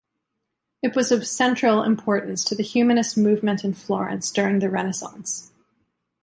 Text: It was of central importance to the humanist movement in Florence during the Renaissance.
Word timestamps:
It 0.81 0.95
was 0.95 1.11
of 1.11 1.27
central 1.27 1.83
importance 1.83 2.43
to 2.45 2.55
the 2.55 2.63
humanist 2.63 3.19
movement 3.19 3.63
in 3.63 3.75
Florence 3.75 4.31
during 4.31 4.57
the 4.57 4.67
Renaissance. 4.67 5.51